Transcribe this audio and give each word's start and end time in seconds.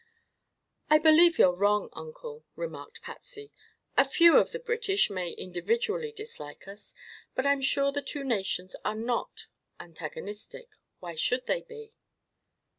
"I 0.89 0.97
believe 0.97 1.37
you're 1.37 1.53
wrong, 1.53 1.89
Uncle," 1.93 2.43
remarked 2.55 3.03
Patsy. 3.03 3.51
"A 3.95 4.03
few 4.03 4.35
of 4.35 4.51
the 4.51 4.57
British 4.57 5.11
may 5.11 5.33
individually 5.33 6.11
dislike 6.11 6.67
us, 6.67 6.95
but 7.35 7.45
I'm 7.45 7.61
sure 7.61 7.91
the 7.91 8.01
two 8.01 8.23
nations 8.23 8.75
are 8.83 8.95
not 8.95 9.45
antagonistic. 9.79 10.69
Why 11.01 11.13
should 11.13 11.45
they 11.45 11.61
be?" 11.61 11.93